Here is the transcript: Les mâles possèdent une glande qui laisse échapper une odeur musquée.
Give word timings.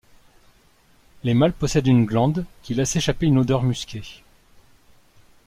Les 1.23 1.35
mâles 1.35 1.53
possèdent 1.53 1.85
une 1.85 2.05
glande 2.07 2.47
qui 2.63 2.73
laisse 2.73 2.95
échapper 2.95 3.27
une 3.27 3.37
odeur 3.37 3.61
musquée. 3.61 4.23